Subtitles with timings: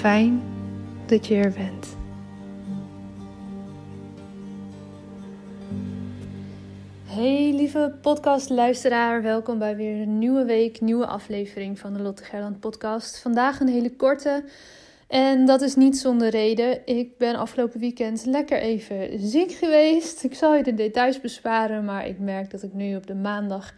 [0.00, 0.42] Fijn
[1.06, 1.96] dat je er bent.
[7.04, 12.60] Hey lieve podcastluisteraar, welkom bij weer een nieuwe week, nieuwe aflevering van de Lotte Gerland
[12.60, 13.18] podcast.
[13.18, 14.44] Vandaag een hele korte
[15.10, 16.86] en dat is niet zonder reden.
[16.86, 20.24] Ik ben afgelopen weekend lekker even ziek geweest.
[20.24, 23.72] Ik zal je de details besparen, maar ik merk dat ik nu op de maandag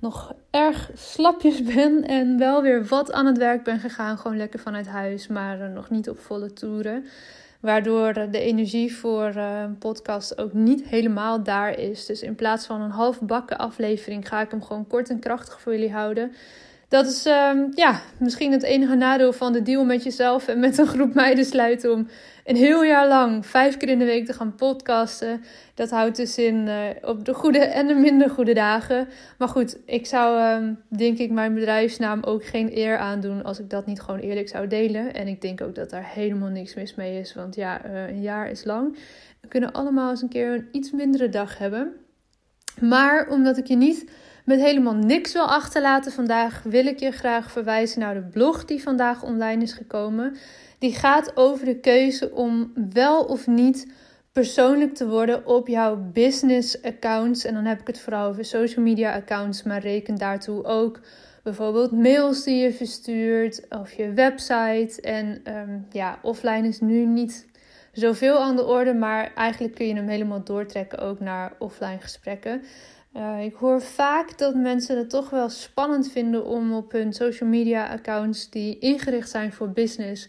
[0.00, 4.18] nog erg slapjes ben en wel weer wat aan het werk ben gegaan.
[4.18, 7.04] Gewoon lekker vanuit huis, maar nog niet op volle toeren.
[7.60, 12.06] Waardoor de energie voor eh, een podcast ook niet helemaal daar is.
[12.06, 15.60] Dus in plaats van een half bakken aflevering ga ik hem gewoon kort en krachtig
[15.60, 16.32] voor jullie houden.
[16.92, 20.78] Dat is ehm, ja, misschien het enige nadeel van de deal met jezelf en met
[20.78, 22.08] een groep meiden sluiten om
[22.44, 25.42] een heel jaar lang vijf keer in de week te gaan podcasten.
[25.74, 29.08] Dat houdt dus in uh, op de goede en de minder goede dagen.
[29.38, 33.70] Maar goed, ik zou um, denk ik mijn bedrijfsnaam ook geen eer aandoen als ik
[33.70, 35.14] dat niet gewoon eerlijk zou delen.
[35.14, 38.20] En ik denk ook dat daar helemaal niks mis mee is, want ja, uh, een
[38.20, 38.96] jaar is lang.
[39.40, 41.92] We kunnen allemaal eens een keer een iets mindere dag hebben.
[42.80, 44.10] Maar omdat ik je niet
[44.44, 48.82] met helemaal niks wil achterlaten vandaag, wil ik je graag verwijzen naar de blog die
[48.82, 50.36] vandaag online is gekomen.
[50.78, 53.92] Die gaat over de keuze om wel of niet
[54.32, 57.44] persoonlijk te worden op jouw business accounts.
[57.44, 61.00] En dan heb ik het vooral over social media accounts, maar reken daartoe ook
[61.42, 65.00] bijvoorbeeld mails die je verstuurt of je website.
[65.00, 67.46] En um, ja, offline is nu niet
[67.92, 72.62] zoveel aan de orde, maar eigenlijk kun je hem helemaal doortrekken ook naar offline gesprekken.
[73.16, 77.48] Uh, ik hoor vaak dat mensen het toch wel spannend vinden om op hun social
[77.48, 80.28] media accounts die ingericht zijn voor business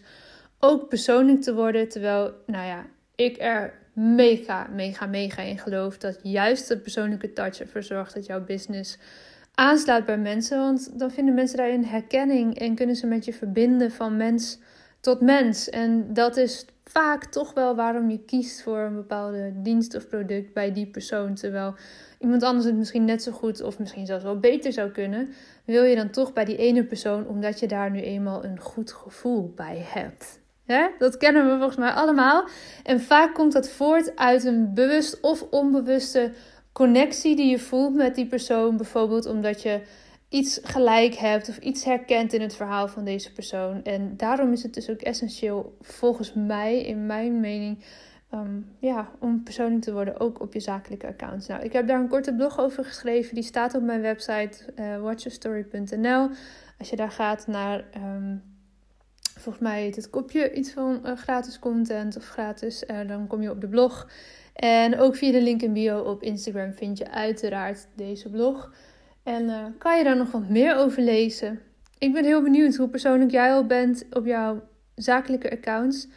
[0.58, 1.88] ook persoonlijk te worden.
[1.88, 7.60] Terwijl, nou ja, ik er mega, mega, mega in geloof dat juist de persoonlijke touch
[7.60, 8.98] ervoor zorgt dat jouw business
[9.54, 10.58] aanslaat bij mensen.
[10.58, 14.58] Want dan vinden mensen daarin herkenning en kunnen ze met je verbinden van mens
[15.00, 15.70] tot mens.
[15.70, 20.52] En dat is vaak toch wel waarom je kiest voor een bepaalde dienst of product
[20.52, 21.34] bij die persoon.
[21.34, 21.74] Terwijl
[22.18, 25.28] iemand anders het misschien net zo goed of misschien zelfs wel beter zou kunnen,
[25.64, 28.92] wil je dan toch bij die ene persoon omdat je daar nu eenmaal een goed
[28.92, 30.42] gevoel bij hebt.
[30.98, 32.48] Dat kennen we volgens mij allemaal.
[32.82, 36.32] En vaak komt dat voort uit een bewust of onbewuste
[36.72, 38.76] connectie die je voelt met die persoon.
[38.76, 39.80] Bijvoorbeeld omdat je
[40.28, 43.82] iets gelijk hebt of iets herkent in het verhaal van deze persoon.
[43.82, 47.84] En daarom is het dus ook essentieel, volgens mij, in mijn mening,
[48.30, 51.46] ehm, ja, om persoonlijk te worden, ook op je zakelijke accounts.
[51.46, 53.34] Nou, ik heb daar een korte blog over geschreven.
[53.34, 56.28] Die staat op mijn website uh, watchyourstory.nl.
[56.78, 58.42] Als je daar gaat naar, um,
[59.38, 63.50] volgens mij het kopje iets van uh, gratis content of gratis, uh, dan kom je
[63.50, 64.08] op de blog.
[64.54, 68.72] En ook via de link in bio op Instagram vind je uiteraard deze blog.
[69.24, 71.60] En kan je daar nog wat meer over lezen?
[71.98, 74.62] Ik ben heel benieuwd hoe persoonlijk jij al bent op jouw
[74.94, 76.08] zakelijke accounts.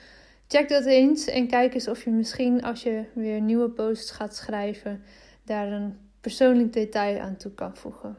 [0.48, 4.36] Check dat eens en kijk eens of je misschien als je weer nieuwe posts gaat
[4.36, 5.04] schrijven,
[5.45, 8.18] daar een persoonlijk detail aan toe kan voegen.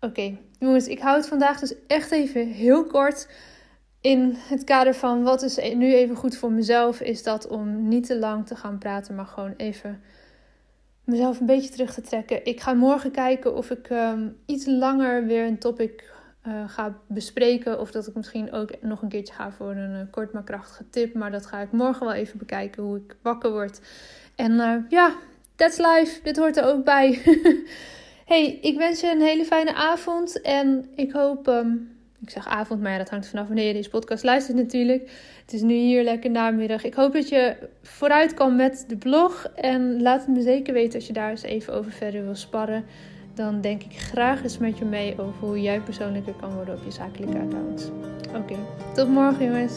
[0.00, 3.28] Oké, jongens, ik hou het vandaag dus echt even heel kort.
[4.00, 8.06] In het kader van wat is nu even goed voor mezelf, is dat om niet
[8.06, 10.00] te lang te gaan praten, maar gewoon even
[11.08, 12.44] mezelf een beetje terug te trekken.
[12.44, 16.12] Ik ga morgen kijken of ik um, iets langer weer een topic
[16.46, 17.80] uh, ga bespreken.
[17.80, 20.90] Of dat ik misschien ook nog een keertje ga voor een uh, kort maar krachtige
[20.90, 21.14] tip.
[21.14, 23.80] Maar dat ga ik morgen wel even bekijken hoe ik wakker word.
[24.34, 25.14] En uh, ja,
[25.56, 26.20] that's life.
[26.22, 27.22] Dit hoort er ook bij.
[28.32, 30.40] hey, ik wens je een hele fijne avond.
[30.40, 31.46] En ik hoop.
[31.46, 35.10] Um, ik zeg avond, maar ja, dat hangt vanaf wanneer je deze podcast luistert natuurlijk.
[35.40, 36.84] Het is nu hier lekker namiddag.
[36.84, 39.46] Ik hoop dat je vooruit kan met de blog.
[39.54, 42.84] En laat het me zeker weten als je daar eens even over verder wil sparren
[43.38, 46.84] dan denk ik graag eens met je mee over hoe jij persoonlijker kan worden op
[46.84, 47.92] je zakelijke account.
[48.34, 48.54] Oké,
[48.94, 49.74] tot morgen jongens.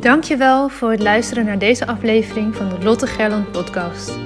[0.00, 4.25] Dankjewel voor het luisteren naar deze aflevering van de Lotte Gerland podcast.